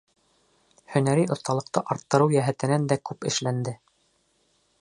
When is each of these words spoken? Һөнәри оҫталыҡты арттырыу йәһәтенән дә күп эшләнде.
Һөнәри 0.93 1.25
оҫталыҡты 1.35 1.83
арттырыу 1.97 2.35
йәһәтенән 2.39 2.91
дә 2.95 3.01
күп 3.11 3.31
эшләнде. 3.33 3.79